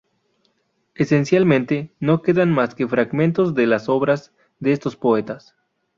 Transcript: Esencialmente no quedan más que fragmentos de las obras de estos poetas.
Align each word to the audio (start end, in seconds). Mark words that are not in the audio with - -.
Esencialmente 0.95 1.93
no 1.99 2.23
quedan 2.23 2.51
más 2.51 2.73
que 2.73 2.87
fragmentos 2.87 3.53
de 3.53 3.67
las 3.67 3.87
obras 3.87 4.33
de 4.59 4.71
estos 4.71 4.95
poetas. 4.95 5.55